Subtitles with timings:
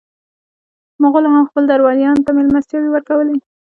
[1.01, 3.35] مغولو هم خپلو درباریانو ته مېلمستیاوې ورکولې.